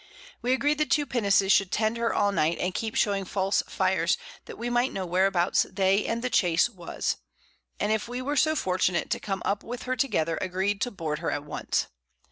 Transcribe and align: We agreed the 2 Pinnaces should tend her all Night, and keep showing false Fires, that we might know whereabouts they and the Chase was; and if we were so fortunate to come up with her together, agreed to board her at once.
We 0.41 0.51
agreed 0.53 0.79
the 0.79 0.87
2 0.87 1.05
Pinnaces 1.05 1.51
should 1.51 1.71
tend 1.71 1.95
her 1.97 2.11
all 2.11 2.31
Night, 2.31 2.57
and 2.57 2.73
keep 2.73 2.95
showing 2.95 3.23
false 3.23 3.61
Fires, 3.67 4.17
that 4.45 4.57
we 4.57 4.67
might 4.67 4.91
know 4.91 5.05
whereabouts 5.05 5.67
they 5.71 6.07
and 6.07 6.23
the 6.23 6.29
Chase 6.31 6.67
was; 6.67 7.17
and 7.79 7.91
if 7.91 8.07
we 8.07 8.19
were 8.19 8.35
so 8.35 8.55
fortunate 8.55 9.11
to 9.11 9.19
come 9.19 9.43
up 9.45 9.63
with 9.63 9.83
her 9.83 9.95
together, 9.95 10.39
agreed 10.41 10.81
to 10.81 10.89
board 10.89 11.19
her 11.19 11.29
at 11.29 11.43
once. 11.43 11.85